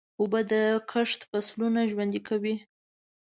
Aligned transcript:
اوبه 0.21 0.39
د 0.51 0.53
کښت 0.91 1.21
فصلونه 1.29 1.79
ژوندي 1.91 2.21
کوي. 2.27 2.55